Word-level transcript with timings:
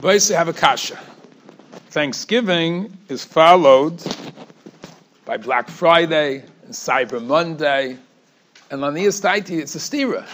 Rabbi 0.00 0.18
have 0.32 0.46
a 0.46 0.52
kasha. 0.52 0.96
Thanksgiving 1.90 2.96
is 3.08 3.24
followed 3.24 4.00
by 5.24 5.36
Black 5.36 5.68
Friday 5.68 6.44
and 6.62 6.72
Cyber 6.72 7.20
Monday, 7.20 7.98
and 8.70 8.84
on 8.84 8.94
the 8.94 9.04
it's 9.04 9.24
a 9.24 9.78
stira. 9.80 10.24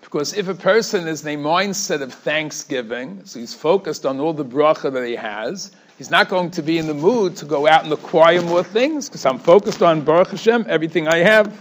Because 0.00 0.36
if 0.36 0.48
a 0.48 0.54
person 0.54 1.06
is 1.06 1.24
in 1.24 1.38
a 1.38 1.40
mindset 1.40 2.00
of 2.02 2.12
thanksgiving, 2.12 3.24
so 3.24 3.38
he's 3.38 3.54
focused 3.54 4.04
on 4.04 4.18
all 4.18 4.32
the 4.32 4.44
bracha 4.44 4.92
that 4.92 5.06
he 5.06 5.14
has, 5.14 5.70
he's 5.96 6.10
not 6.10 6.28
going 6.28 6.50
to 6.50 6.60
be 6.60 6.78
in 6.78 6.88
the 6.88 6.94
mood 6.94 7.36
to 7.36 7.44
go 7.44 7.68
out 7.68 7.84
and 7.84 7.92
acquire 7.92 8.42
more 8.42 8.64
things, 8.64 9.08
because 9.08 9.24
I'm 9.24 9.38
focused 9.38 9.80
on 9.80 10.00
Baruch 10.00 10.30
Hashem, 10.30 10.66
everything 10.68 11.06
I 11.06 11.18
have. 11.18 11.56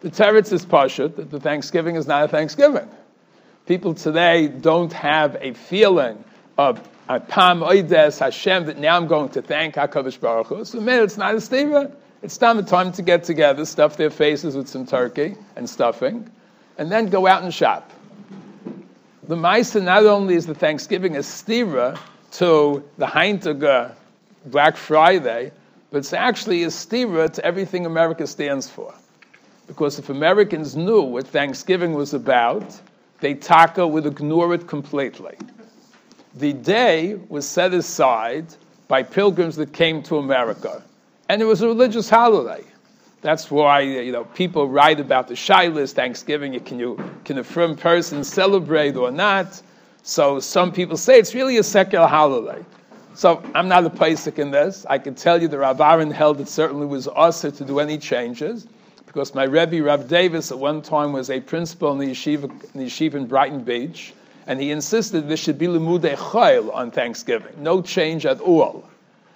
The 0.00 0.08
teretz 0.08 0.50
is 0.50 0.64
pashut 0.64 1.14
that 1.16 1.30
the 1.30 1.40
Thanksgiving 1.40 1.94
is 1.94 2.06
not 2.06 2.24
a 2.24 2.28
Thanksgiving. 2.28 2.88
People 3.66 3.94
today 3.94 4.46
don't 4.46 4.92
have 4.92 5.36
a 5.40 5.52
feeling 5.52 6.22
of 6.56 6.80
Pam 7.28 7.64
Oides 7.64 8.20
Hashem 8.20 8.66
that 8.66 8.78
now 8.78 8.96
I'm 8.96 9.08
going 9.08 9.28
to 9.30 9.42
thank 9.42 9.74
HaKadosh 9.74 10.20
Baruch 10.20 10.46
Hu. 10.46 10.64
So 10.64 10.80
man, 10.80 11.02
it's 11.02 11.16
not 11.16 11.34
a 11.34 11.38
stira. 11.38 11.92
It's 12.22 12.38
time 12.38 12.64
time 12.64 12.92
to 12.92 13.02
get 13.02 13.24
together, 13.24 13.64
stuff 13.64 13.96
their 13.96 14.10
faces 14.10 14.56
with 14.56 14.68
some 14.68 14.86
turkey 14.86 15.36
and 15.56 15.68
stuffing, 15.68 16.30
and 16.78 16.92
then 16.92 17.08
go 17.08 17.26
out 17.26 17.42
and 17.42 17.52
shop. 17.52 17.90
The 19.24 19.36
Maisa 19.36 19.82
not 19.82 20.06
only 20.06 20.36
is 20.36 20.46
the 20.46 20.54
Thanksgiving 20.54 21.16
a 21.16 21.20
stira 21.20 21.98
to 22.32 22.84
the 22.98 23.06
Heintiger 23.06 23.92
Black 24.46 24.76
Friday, 24.76 25.50
but 25.90 25.98
it's 25.98 26.12
actually 26.12 26.62
a 26.62 26.68
stira 26.68 27.32
to 27.32 27.44
everything 27.44 27.84
America 27.84 28.28
stands 28.28 28.70
for. 28.70 28.94
Because 29.66 29.98
if 29.98 30.08
Americans 30.08 30.76
knew 30.76 31.02
what 31.02 31.26
Thanksgiving 31.26 31.94
was 31.94 32.14
about, 32.14 32.80
they 33.26 33.34
taka 33.34 33.84
would 33.84 34.06
ignore 34.06 34.54
it 34.54 34.68
completely. 34.68 35.36
The 36.36 36.52
day 36.52 37.16
was 37.28 37.44
set 37.44 37.74
aside 37.74 38.46
by 38.86 39.02
pilgrims 39.02 39.56
that 39.56 39.72
came 39.72 40.00
to 40.04 40.18
America, 40.18 40.80
and 41.28 41.42
it 41.42 41.44
was 41.44 41.60
a 41.60 41.66
religious 41.66 42.08
holiday. 42.08 42.62
That's 43.22 43.50
why 43.50 43.80
uh, 43.80 44.02
you 44.06 44.12
know 44.12 44.26
people 44.26 44.68
write 44.68 45.00
about 45.00 45.26
the 45.26 45.34
shilas, 45.34 45.92
Thanksgiving. 45.92 46.60
Can 46.60 46.78
you 46.78 47.02
can 47.24 47.38
a 47.38 47.42
frum 47.42 47.74
person 47.74 48.22
celebrate 48.22 48.94
or 48.94 49.10
not? 49.10 49.60
So 50.04 50.38
some 50.38 50.70
people 50.70 50.96
say 50.96 51.18
it's 51.18 51.34
really 51.34 51.56
a 51.56 51.64
secular 51.64 52.06
holiday. 52.06 52.64
So 53.14 53.42
I'm 53.56 53.66
not 53.66 53.84
a 53.86 53.90
posek 53.90 54.38
in 54.38 54.52
this. 54.52 54.86
I 54.88 54.98
can 54.98 55.16
tell 55.16 55.42
you 55.42 55.48
the 55.48 55.58
Rav 55.58 55.80
held 56.12 56.40
it 56.40 56.46
certainly 56.46 56.86
was 56.86 57.08
usher 57.08 57.50
to 57.50 57.64
do 57.64 57.80
any 57.80 57.98
changes 57.98 58.68
because 59.16 59.34
my 59.34 59.44
Rebbe, 59.44 59.82
Rav 59.82 60.08
Davis, 60.08 60.52
at 60.52 60.58
one 60.58 60.82
time 60.82 61.10
was 61.10 61.30
a 61.30 61.40
principal 61.40 61.90
in 61.92 61.98
the 61.98 62.08
yeshiva 62.08 62.50
in, 62.74 62.80
the 62.80 62.84
yeshiva 62.84 63.14
in 63.14 63.24
Brighton 63.24 63.64
Beach, 63.64 64.12
and 64.46 64.60
he 64.60 64.70
insisted 64.70 65.26
there 65.26 65.38
should 65.38 65.56
be 65.56 65.68
lemudei 65.68 66.14
chayil 66.16 66.70
on 66.74 66.90
Thanksgiving, 66.90 67.54
no 67.56 67.80
change 67.80 68.26
at 68.26 68.42
all. 68.42 68.86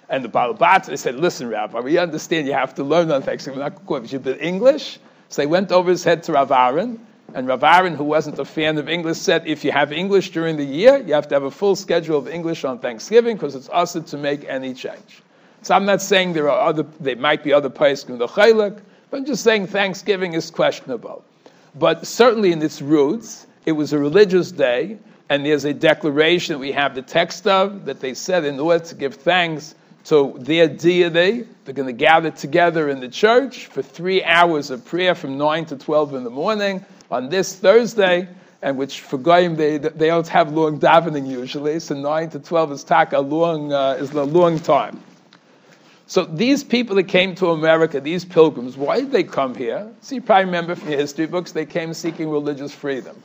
And 0.07 0.23
the 0.23 0.29
Balabat, 0.29 0.85
they 0.85 0.97
said, 0.97 1.15
listen, 1.15 1.49
Rabbi, 1.49 1.79
we 1.79 1.97
understand 1.97 2.45
you 2.45 2.53
have 2.53 2.75
to 2.75 2.83
learn 2.83 3.09
on 3.09 3.23
Thanksgiving, 3.23 3.59
not 3.59 4.11
you 4.11 4.19
been 4.19 4.37
English. 4.37 4.99
So 5.29 5.41
they 5.41 5.47
went 5.47 5.71
over 5.71 5.89
his 5.89 6.03
head 6.03 6.21
to 6.25 6.33
Rav 6.33 6.51
Aaron, 6.51 7.03
and 7.33 7.47
Rav 7.47 7.63
Aaron, 7.63 7.95
who 7.95 8.03
wasn't 8.03 8.37
a 8.37 8.45
fan 8.45 8.77
of 8.77 8.87
English, 8.87 9.17
said, 9.17 9.47
if 9.47 9.65
you 9.65 9.71
have 9.71 9.91
English 9.91 10.29
during 10.29 10.57
the 10.57 10.63
year, 10.63 10.97
you 10.97 11.15
have 11.15 11.27
to 11.29 11.33
have 11.33 11.43
a 11.45 11.49
full 11.49 11.75
schedule 11.75 12.19
of 12.19 12.27
English 12.27 12.63
on 12.63 12.77
Thanksgiving 12.77 13.35
because 13.35 13.55
it's 13.55 13.69
us 13.69 13.93
to 13.93 14.17
make 14.17 14.45
any 14.47 14.75
change. 14.75 15.23
So 15.63 15.73
I'm 15.73 15.85
not 15.85 16.03
saying 16.03 16.33
there 16.33 16.51
are 16.51 16.69
other, 16.69 16.85
there 16.99 17.15
might 17.15 17.43
be 17.43 17.51
other 17.51 17.71
places 17.71 18.07
in 18.09 18.19
the 18.19 18.27
chaylik, 18.27 18.75
but 18.75 18.83
I'm 19.13 19.25
just 19.25 19.43
saying 19.43 19.67
Thanksgiving 19.67 20.33
is 20.33 20.49
questionable. 20.49 21.25
But 21.75 22.07
certainly 22.07 22.53
in 22.53 22.61
its 22.61 22.81
roots, 22.81 23.45
it 23.65 23.73
was 23.73 23.91
a 23.91 23.99
religious 23.99 24.51
day, 24.51 24.97
and 25.29 25.45
there's 25.45 25.65
a 25.65 25.73
declaration 25.73 26.53
that 26.53 26.59
we 26.59 26.71
have 26.71 26.95
the 26.95 27.01
text 27.01 27.45
of 27.45 27.85
that 27.85 27.99
they 27.99 28.13
said 28.13 28.45
in 28.45 28.59
order 28.59 28.83
to 28.85 28.95
give 28.95 29.15
thanks 29.15 29.75
to 30.05 30.33
their 30.39 30.67
deity, 30.67 31.45
they're 31.65 31.73
going 31.73 31.87
to 31.87 31.93
gather 31.93 32.31
together 32.31 32.89
in 32.89 32.99
the 32.99 33.07
church 33.07 33.67
for 33.67 33.81
three 33.81 34.23
hours 34.23 34.71
of 34.71 34.83
prayer 34.85 35.13
from 35.13 35.37
9 35.37 35.65
to 35.65 35.77
12 35.77 36.15
in 36.15 36.23
the 36.23 36.29
morning 36.29 36.83
on 37.11 37.29
this 37.29 37.55
Thursday, 37.55 38.27
and 38.61 38.77
which 38.77 39.01
for 39.01 39.17
Goyim, 39.17 39.55
they, 39.55 39.77
they 39.77 40.07
don't 40.07 40.27
have 40.27 40.53
long 40.53 40.79
davening 40.79 41.27
usually, 41.27 41.79
so 41.79 41.95
9 41.95 42.29
to 42.29 42.39
12 42.39 42.71
is 42.71 42.83
tak, 42.83 43.13
a 43.13 43.19
long, 43.19 43.73
uh, 43.73 43.97
is 43.99 44.11
a 44.11 44.23
long 44.23 44.57
time. 44.57 45.01
So 46.11 46.25
these 46.25 46.61
people 46.61 46.97
that 46.97 47.07
came 47.07 47.35
to 47.35 47.51
America, 47.51 48.01
these 48.01 48.25
pilgrims, 48.25 48.75
why 48.75 48.99
did 48.99 49.13
they 49.13 49.23
come 49.23 49.55
here? 49.55 49.89
So 50.01 50.15
you 50.15 50.21
probably 50.21 50.43
remember 50.43 50.75
from 50.75 50.89
your 50.89 50.99
history 50.99 51.25
books, 51.25 51.53
they 51.53 51.65
came 51.65 51.93
seeking 51.93 52.29
religious 52.29 52.73
freedom. 52.73 53.15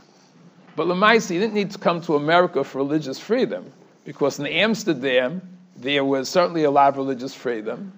But 0.77 0.87
Lamaisi 0.87 1.31
didn't 1.31 1.55
need 1.55 1.73
to 1.73 1.79
come 1.79 2.01
to 2.03 2.15
America 2.15 2.63
for 2.63 2.79
religious 2.79 3.19
freedom, 3.19 3.73
because 4.05 4.39
in 4.39 4.47
Amsterdam, 4.47 5.43
there 5.75 6.05
was 6.05 6.29
certainly 6.29 6.63
a 6.63 6.71
lot 6.71 6.91
of 6.91 6.97
religious 6.97 7.35
freedom. 7.35 7.93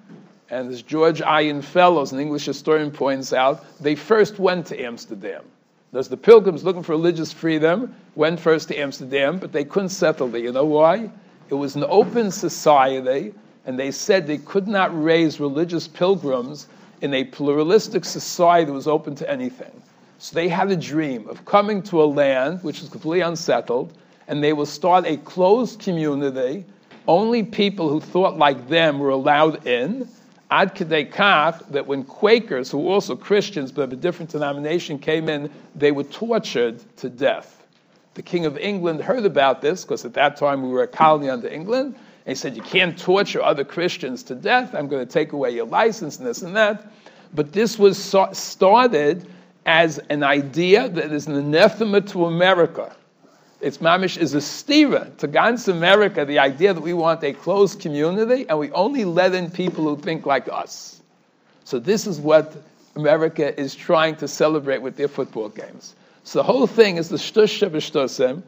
And 0.48 0.72
as 0.72 0.80
George 0.80 1.20
Ian 1.20 1.60
Fellows, 1.60 2.12
an 2.12 2.18
English 2.18 2.46
historian, 2.46 2.90
points 2.90 3.34
out, 3.34 3.66
they 3.82 3.94
first 3.94 4.38
went 4.38 4.64
to 4.68 4.82
Amsterdam. 4.82 5.44
Thus, 5.92 6.08
the 6.08 6.16
pilgrims 6.16 6.64
looking 6.64 6.82
for 6.82 6.92
religious 6.92 7.30
freedom 7.30 7.94
went 8.14 8.40
first 8.40 8.68
to 8.68 8.76
Amsterdam, 8.78 9.38
but 9.38 9.52
they 9.52 9.64
couldn't 9.64 9.90
settle 9.90 10.28
there. 10.28 10.40
You 10.40 10.52
know 10.52 10.64
why? 10.64 11.10
It 11.50 11.56
was 11.56 11.76
an 11.76 11.84
open 11.88 12.30
society 12.30 13.34
and 13.68 13.78
they 13.78 13.90
said 13.90 14.26
they 14.26 14.38
could 14.38 14.66
not 14.66 14.90
raise 15.00 15.38
religious 15.38 15.86
pilgrims 15.86 16.68
in 17.02 17.12
a 17.12 17.22
pluralistic 17.24 18.02
society 18.02 18.64
that 18.64 18.72
was 18.72 18.88
open 18.88 19.14
to 19.14 19.30
anything. 19.30 19.70
So 20.16 20.34
they 20.34 20.48
had 20.48 20.70
a 20.70 20.76
dream 20.76 21.28
of 21.28 21.44
coming 21.44 21.82
to 21.82 22.02
a 22.02 22.06
land 22.06 22.64
which 22.64 22.80
was 22.80 22.88
completely 22.88 23.20
unsettled, 23.20 23.92
and 24.26 24.42
they 24.42 24.54
will 24.54 24.64
start 24.64 25.04
a 25.04 25.18
closed 25.18 25.80
community. 25.80 26.64
Only 27.06 27.42
people 27.42 27.90
who 27.90 28.00
thought 28.00 28.38
like 28.38 28.68
them 28.68 28.98
were 28.98 29.10
allowed 29.10 29.66
in. 29.66 30.08
Ad 30.50 30.74
kach 30.74 31.68
that 31.68 31.86
when 31.86 32.04
Quakers, 32.04 32.70
who 32.70 32.78
were 32.78 32.94
also 32.94 33.14
Christians 33.14 33.70
but 33.70 33.82
of 33.82 33.92
a 33.92 33.96
different 33.96 34.30
denomination, 34.30 34.98
came 34.98 35.28
in, 35.28 35.50
they 35.74 35.92
were 35.92 36.04
tortured 36.04 36.82
to 36.96 37.10
death. 37.10 37.66
The 38.14 38.22
King 38.22 38.46
of 38.46 38.56
England 38.56 39.02
heard 39.02 39.26
about 39.26 39.60
this 39.60 39.84
because 39.84 40.06
at 40.06 40.14
that 40.14 40.38
time 40.38 40.62
we 40.62 40.70
were 40.70 40.84
a 40.84 40.88
colony 40.88 41.28
under 41.28 41.48
England, 41.48 41.96
he 42.28 42.34
said, 42.34 42.56
You 42.56 42.62
can't 42.62 42.98
torture 42.98 43.42
other 43.42 43.64
Christians 43.64 44.22
to 44.24 44.34
death. 44.34 44.74
I'm 44.74 44.86
going 44.86 45.04
to 45.04 45.10
take 45.10 45.32
away 45.32 45.50
your 45.50 45.66
license 45.66 46.18
and 46.18 46.26
this 46.26 46.42
and 46.42 46.54
that. 46.56 46.92
But 47.34 47.52
this 47.52 47.78
was 47.78 47.98
started 48.32 49.26
as 49.64 49.98
an 50.10 50.22
idea 50.22 50.88
that 50.88 51.12
is 51.12 51.26
an 51.26 51.34
anathema 51.34 52.02
to 52.02 52.26
America. 52.26 52.94
It's 53.60 53.78
mamish 53.78 54.16
is 54.16 54.34
a 54.34 54.38
stira 54.38 55.16
to 55.18 55.26
Gans 55.26 55.68
America, 55.68 56.24
the 56.24 56.38
idea 56.38 56.72
that 56.72 56.80
we 56.80 56.92
want 56.92 57.24
a 57.24 57.32
closed 57.32 57.80
community 57.80 58.46
and 58.48 58.58
we 58.58 58.70
only 58.72 59.04
let 59.04 59.34
in 59.34 59.50
people 59.50 59.84
who 59.84 60.00
think 60.00 60.26
like 60.26 60.48
us. 60.48 61.00
So 61.64 61.78
this 61.78 62.06
is 62.06 62.20
what 62.20 62.54
America 62.94 63.58
is 63.58 63.74
trying 63.74 64.16
to 64.16 64.28
celebrate 64.28 64.80
with 64.80 64.96
their 64.96 65.08
football 65.08 65.48
games. 65.48 65.94
So 66.24 66.38
the 66.38 66.44
whole 66.44 66.66
thing 66.66 66.98
is 66.98 67.08
the 67.08 67.16
shtush 67.16 67.58
shtusim, 67.58 68.42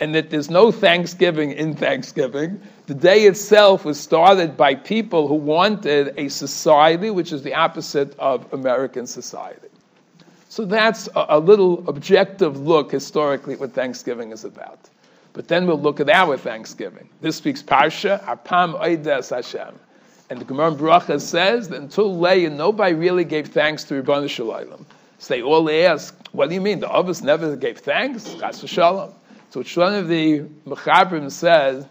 and 0.00 0.14
that 0.14 0.30
there's 0.30 0.50
no 0.50 0.70
Thanksgiving 0.70 1.52
in 1.52 1.74
Thanksgiving. 1.74 2.60
The 2.86 2.94
day 2.94 3.22
itself 3.22 3.84
was 3.84 3.98
started 3.98 4.56
by 4.56 4.74
people 4.74 5.26
who 5.26 5.34
wanted 5.34 6.14
a 6.16 6.28
society 6.28 7.10
which 7.10 7.32
is 7.32 7.42
the 7.42 7.54
opposite 7.54 8.16
of 8.18 8.52
American 8.52 9.06
society. 9.06 9.68
So 10.48 10.64
that's 10.64 11.08
a, 11.16 11.26
a 11.30 11.38
little 11.38 11.86
objective 11.88 12.60
look 12.60 12.92
historically 12.92 13.54
at 13.54 13.60
what 13.60 13.72
Thanksgiving 13.72 14.32
is 14.32 14.44
about. 14.44 14.78
But 15.32 15.48
then 15.48 15.66
we'll 15.66 15.80
look 15.80 16.00
at 16.00 16.08
our 16.08 16.36
Thanksgiving. 16.36 17.08
This 17.20 17.44
week's 17.44 17.62
Parsha, 17.62 18.22
Apam 18.24 18.80
Oides 18.80 19.30
Hashem. 19.30 19.74
And 20.30 20.40
the 20.40 20.44
Gemara 20.44 20.72
Bracha 20.72 21.20
says 21.20 21.68
that 21.68 21.80
until 21.80 22.18
Leah, 22.18 22.50
nobody 22.50 22.94
really 22.94 23.24
gave 23.24 23.48
thanks 23.48 23.84
to 23.84 24.02
Ribono 24.02 24.28
Shel 24.28 24.46
Olam. 24.46 24.84
So 25.18 25.34
they 25.34 25.42
all 25.42 25.70
ask, 25.70 26.14
what 26.32 26.48
do 26.48 26.54
you 26.54 26.60
mean? 26.60 26.80
The 26.80 26.90
others 26.90 27.22
never 27.22 27.56
gave 27.56 27.78
thanks? 27.78 28.34
Chas 28.34 28.66
Shalom. 28.66 29.12
So 29.64 29.80
one 29.80 29.94
of 29.94 30.08
the 30.08 30.40
Mechabrim 30.66 31.30
says, 31.30 31.86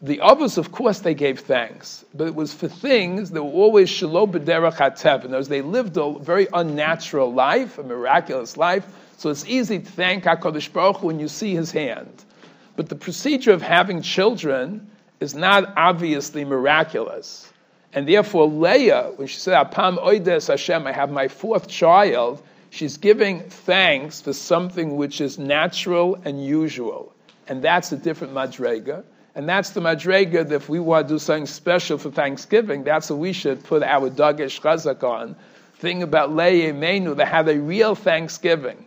the 0.00 0.20
others, 0.20 0.56
of 0.56 0.70
course, 0.70 1.00
they 1.00 1.14
gave 1.14 1.40
thanks, 1.40 2.04
but 2.14 2.28
it 2.28 2.34
was 2.36 2.54
for 2.54 2.68
things 2.68 3.30
that 3.32 3.42
were 3.42 3.50
always 3.50 3.90
shalom 3.90 4.30
b'derech 4.30 4.74
hateva. 4.74 5.24
In 5.24 5.48
they 5.48 5.62
lived 5.62 5.96
a 5.96 6.16
very 6.20 6.46
unnatural 6.52 7.32
life, 7.32 7.78
a 7.78 7.82
miraculous 7.82 8.56
life. 8.56 8.86
So 9.16 9.30
it's 9.30 9.44
easy 9.46 9.80
to 9.80 9.84
thank 9.84 10.24
Hakadosh 10.24 10.72
Baruch 10.72 10.98
Hu 10.98 11.08
when 11.08 11.18
you 11.18 11.26
see 11.26 11.54
His 11.54 11.72
hand. 11.72 12.24
But 12.76 12.88
the 12.88 12.94
procedure 12.94 13.52
of 13.52 13.62
having 13.62 14.00
children 14.00 14.88
is 15.18 15.34
not 15.34 15.72
obviously 15.76 16.44
miraculous, 16.44 17.52
and 17.92 18.08
therefore 18.08 18.46
Leah, 18.46 19.12
when 19.16 19.26
she 19.26 19.38
said 19.38 19.54
"Apam 19.54 19.98
oides 19.98 20.46
Hashem," 20.46 20.86
I 20.86 20.92
have 20.92 21.10
my 21.10 21.26
fourth 21.26 21.66
child. 21.66 22.42
She's 22.72 22.96
giving 22.96 23.40
thanks 23.40 24.22
for 24.22 24.32
something 24.32 24.96
which 24.96 25.20
is 25.20 25.38
natural 25.38 26.18
and 26.24 26.42
usual. 26.42 27.12
And 27.46 27.60
that's 27.60 27.92
a 27.92 27.98
different 27.98 28.32
madrega. 28.32 29.04
And 29.34 29.46
that's 29.46 29.70
the 29.70 29.80
madrega 29.82 30.48
that 30.48 30.54
if 30.54 30.70
we 30.70 30.80
want 30.80 31.06
to 31.06 31.14
do 31.14 31.18
something 31.18 31.44
special 31.44 31.98
for 31.98 32.10
Thanksgiving, 32.10 32.82
that's 32.82 33.10
what 33.10 33.18
we 33.18 33.34
should 33.34 33.62
put 33.62 33.82
our 33.82 34.08
Dagesh 34.08 34.58
Chazak 34.58 35.02
on. 35.04 35.36
Thing 35.74 36.02
about 36.02 36.34
Leah 36.34 36.72
Imeinu, 36.72 37.14
that 37.16 37.28
had 37.28 37.46
a 37.46 37.60
real 37.60 37.94
Thanksgiving. 37.94 38.86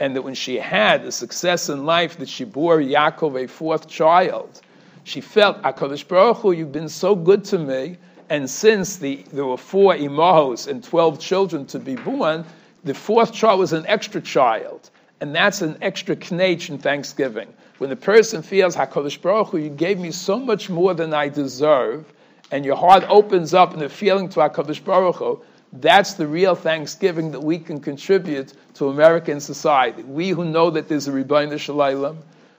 And 0.00 0.16
that 0.16 0.22
when 0.22 0.34
she 0.34 0.56
had 0.56 1.04
a 1.04 1.12
success 1.12 1.68
in 1.68 1.84
life, 1.84 2.16
that 2.16 2.30
she 2.30 2.44
bore 2.44 2.78
Yaakov 2.78 3.44
a 3.44 3.46
fourth 3.46 3.86
child, 3.86 4.62
She 5.04 5.20
felt, 5.20 5.60
HaKadosh 5.60 6.08
Baruch 6.08 6.38
Hu, 6.38 6.52
you've 6.52 6.72
been 6.72 6.88
so 6.88 7.14
good 7.14 7.44
to 7.44 7.58
me, 7.58 7.98
and 8.30 8.48
since 8.48 8.96
the, 8.96 9.26
there 9.30 9.44
were 9.44 9.58
four 9.58 9.92
imahos 9.92 10.68
and 10.68 10.82
12 10.82 11.20
children 11.20 11.66
to 11.66 11.78
be 11.78 11.96
born, 11.96 12.46
the 12.86 12.94
fourth 12.94 13.32
child 13.32 13.60
was 13.60 13.72
an 13.72 13.84
extra 13.86 14.20
child. 14.20 14.90
And 15.20 15.34
that's 15.34 15.62
an 15.62 15.76
extra 15.80 16.14
knech 16.14 16.68
in 16.68 16.78
Thanksgiving. 16.78 17.52
When 17.78 17.90
the 17.90 17.96
person 17.96 18.42
feels, 18.42 18.76
HaKadosh 18.76 19.20
Baruch 19.20 19.48
Hu, 19.48 19.58
you 19.58 19.70
gave 19.70 19.98
me 19.98 20.10
so 20.10 20.38
much 20.38 20.70
more 20.70 20.94
than 20.94 21.12
I 21.12 21.28
deserve, 21.28 22.12
and 22.50 22.64
your 22.64 22.76
heart 22.76 23.04
opens 23.08 23.52
up 23.54 23.74
in 23.74 23.80
the 23.80 23.88
feeling 23.88 24.28
to 24.30 24.40
HaKadosh 24.40 24.84
Baruch 24.84 25.16
Hu, 25.16 25.42
that's 25.72 26.14
the 26.14 26.26
real 26.26 26.54
Thanksgiving 26.54 27.32
that 27.32 27.40
we 27.40 27.58
can 27.58 27.80
contribute 27.80 28.54
to 28.74 28.88
American 28.88 29.40
society. 29.40 30.02
We 30.02 30.30
who 30.30 30.44
know 30.44 30.70
that 30.70 30.88
there's 30.88 31.08
a 31.08 31.12
Ribono 31.12 31.58
Shel 31.58 31.76
Olam, 31.76 32.18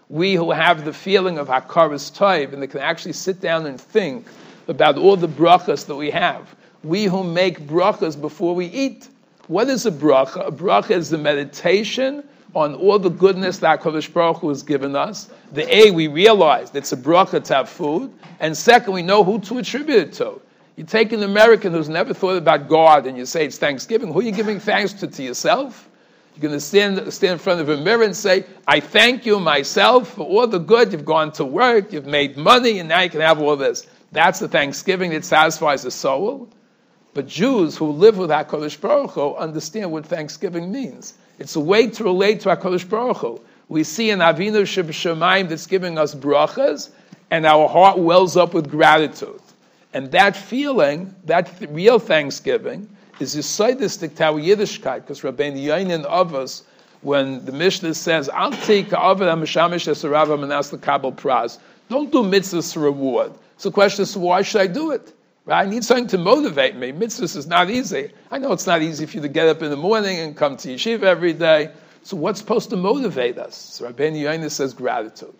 we 0.09 0.35
who 0.35 0.51
have 0.51 0.85
the 0.85 0.93
feeling 0.93 1.37
of 1.37 1.47
Hakaras 1.47 2.11
Toiv, 2.15 2.53
and 2.53 2.61
that 2.61 2.67
can 2.67 2.81
actually 2.81 3.13
sit 3.13 3.39
down 3.39 3.65
and 3.65 3.79
think 3.79 4.25
about 4.67 4.97
all 4.97 5.15
the 5.15 5.27
brachas 5.27 5.85
that 5.85 5.95
we 5.95 6.11
have. 6.11 6.55
We 6.83 7.05
who 7.05 7.23
make 7.23 7.59
brachas 7.61 8.19
before 8.19 8.55
we 8.55 8.65
eat. 8.67 9.09
What 9.47 9.69
is 9.69 9.85
a 9.85 9.91
bracha? 9.91 10.47
A 10.47 10.51
bracha 10.51 10.91
is 10.91 11.09
the 11.09 11.17
meditation 11.17 12.23
on 12.53 12.75
all 12.75 12.99
the 12.99 13.09
goodness 13.09 13.59
that 13.59 13.81
HaKadosh 13.81 14.11
Baruch 14.11 14.37
Hu 14.37 14.49
has 14.49 14.63
given 14.63 14.95
us. 14.95 15.29
The 15.53 15.73
A, 15.73 15.91
we 15.91 16.07
realize 16.07 16.71
it's 16.73 16.91
a 16.91 16.97
bracha 16.97 17.43
to 17.43 17.53
have 17.53 17.69
food. 17.69 18.11
And 18.39 18.57
second, 18.57 18.93
we 18.93 19.01
know 19.01 19.23
who 19.23 19.39
to 19.41 19.59
attribute 19.59 19.97
it 19.97 20.13
to. 20.13 20.41
You 20.75 20.83
take 20.83 21.11
an 21.13 21.23
American 21.23 21.71
who's 21.71 21.89
never 21.89 22.13
thought 22.13 22.37
about 22.37 22.67
God 22.67 23.07
and 23.07 23.17
you 23.17 23.25
say 23.25 23.45
it's 23.45 23.57
Thanksgiving, 23.57 24.11
who 24.11 24.19
are 24.19 24.23
you 24.23 24.31
giving 24.31 24.59
thanks 24.59 24.93
to? 24.93 25.07
To 25.07 25.23
yourself? 25.23 25.89
You're 26.35 26.41
going 26.41 26.53
to 26.53 26.59
stand, 26.59 27.11
stand 27.11 27.33
in 27.33 27.39
front 27.39 27.61
of 27.61 27.69
a 27.69 27.77
mirror 27.77 28.03
and 28.03 28.15
say, 28.15 28.45
I 28.67 28.79
thank 28.79 29.25
you 29.25 29.39
myself 29.39 30.09
for 30.09 30.23
all 30.23 30.45
the 30.45 30.59
good. 30.59 30.91
You've 30.91 31.05
gone 31.05 31.31
to 31.33 31.45
work, 31.45 31.91
you've 31.91 32.05
made 32.05 32.37
money, 32.37 32.77
and 32.77 32.87
now 32.87 33.01
you 33.01 33.09
can 33.09 33.21
have 33.21 33.41
all 33.41 33.55
this. 33.55 33.87
That's 34.11 34.39
the 34.39 34.47
Thanksgiving 34.47 35.09
that 35.11 35.25
satisfies 35.25 35.81
the 35.81 35.89
soul. 35.89 36.47
But 37.17 37.25
Jews 37.25 37.75
who 37.75 37.89
live 37.89 38.19
with 38.19 38.29
HaKadosh 38.29 38.79
Baruch 38.79 39.09
Hu 39.09 39.33
understand 39.37 39.91
what 39.91 40.05
Thanksgiving 40.05 40.71
means. 40.71 41.15
It's 41.39 41.55
a 41.55 41.59
way 41.59 41.87
to 41.87 42.03
relate 42.03 42.41
to 42.41 42.49
HaKadosh 42.49 42.87
Baruch 42.87 43.17
Hu. 43.17 43.41
We 43.69 43.83
see 43.83 44.11
an 44.11 44.19
Avinu 44.19 44.61
Shemaim 44.61 45.49
that's 45.49 45.65
giving 45.65 45.97
us 45.97 46.13
brachas, 46.13 46.91
and 47.31 47.47
our 47.47 47.67
heart 47.67 47.97
wells 47.97 48.37
up 48.37 48.53
with 48.53 48.69
gratitude. 48.69 49.41
And 49.95 50.11
that 50.11 50.35
feeling, 50.35 51.15
that 51.25 51.57
th- 51.57 51.71
real 51.71 51.97
thanksgiving, 51.97 52.87
is 53.19 53.35
Yisaidistic 53.35 54.15
to 54.17 54.25
our 54.25 54.39
Yiddishkeit, 54.39 54.97
because 54.97 55.21
Rabbeinu 55.21 55.57
Yainin 55.57 56.03
of 56.03 56.35
us, 56.35 56.65
when 57.01 57.43
the 57.45 57.51
Mishnah 57.51 57.95
says, 57.95 58.29
I'll 58.29 58.51
take 58.51 58.89
Avad 58.89 59.21
HaMashamish 59.21 59.87
Esarav 59.87 60.39
Manas 60.39 60.69
the 60.69 60.77
Kabul 60.77 61.13
Praz. 61.13 61.57
Don't 61.89 62.11
do 62.11 62.21
mitzvahs 62.21 62.71
for 62.75 62.81
reward. 62.81 63.31
So 63.57 63.69
the 63.69 63.73
question 63.73 64.03
is, 64.03 64.15
why 64.15 64.43
should 64.43 64.61
I 64.61 64.67
do 64.67 64.91
it? 64.91 65.16
I 65.55 65.65
need 65.65 65.83
something 65.85 66.07
to 66.07 66.17
motivate 66.17 66.75
me. 66.75 66.91
Mitzvahs 66.91 67.37
is 67.37 67.47
not 67.47 67.69
easy. 67.69 68.11
I 68.31 68.37
know 68.37 68.51
it's 68.51 68.67
not 68.67 68.81
easy 68.81 69.05
for 69.05 69.17
you 69.17 69.21
to 69.21 69.29
get 69.29 69.47
up 69.47 69.61
in 69.61 69.69
the 69.69 69.77
morning 69.77 70.19
and 70.19 70.35
come 70.35 70.57
to 70.57 70.67
yeshiva 70.67 71.03
every 71.03 71.33
day. 71.33 71.71
So 72.03 72.17
what's 72.17 72.39
supposed 72.39 72.69
to 72.71 72.77
motivate 72.77 73.37
us? 73.37 73.55
So 73.55 73.89
Rabbeinu 73.89 74.21
Yonah 74.21 74.49
says 74.49 74.73
gratitude. 74.73 75.35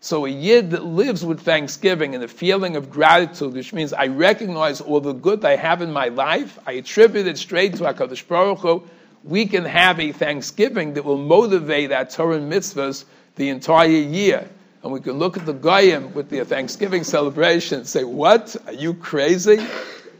So 0.00 0.24
a 0.24 0.30
yid 0.30 0.70
that 0.70 0.84
lives 0.84 1.24
with 1.24 1.40
thanksgiving 1.40 2.14
and 2.14 2.24
a 2.24 2.28
feeling 2.28 2.76
of 2.76 2.90
gratitude, 2.90 3.52
which 3.52 3.74
means 3.74 3.92
I 3.92 4.06
recognize 4.06 4.80
all 4.80 5.00
the 5.00 5.12
good 5.12 5.44
I 5.44 5.56
have 5.56 5.82
in 5.82 5.92
my 5.92 6.08
life, 6.08 6.58
I 6.66 6.72
attribute 6.72 7.26
it 7.26 7.36
straight 7.36 7.74
to 7.76 7.84
HaKadosh 7.84 8.26
Baruch 8.26 8.60
Hu, 8.60 8.82
we 9.24 9.44
can 9.44 9.66
have 9.66 10.00
a 10.00 10.12
thanksgiving 10.12 10.94
that 10.94 11.04
will 11.04 11.18
motivate 11.18 11.92
our 11.92 12.06
Torah 12.06 12.38
mitzvahs 12.38 13.04
the 13.36 13.50
entire 13.50 13.88
year. 13.88 14.48
And 14.82 14.92
we 14.92 15.00
can 15.00 15.18
look 15.18 15.36
at 15.36 15.44
the 15.44 15.52
Goyim 15.52 16.14
with 16.14 16.30
their 16.30 16.44
Thanksgiving 16.44 17.04
celebration 17.04 17.78
and 17.78 17.86
say, 17.86 18.04
What? 18.04 18.56
Are 18.66 18.72
you 18.72 18.94
crazy? 18.94 19.56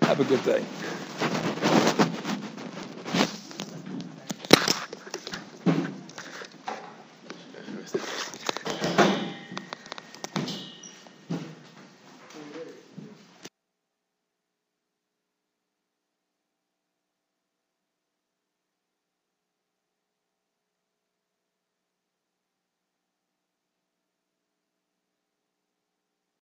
Have 0.02 0.20
a 0.20 0.24
good 0.24 0.44
day. 0.44 0.64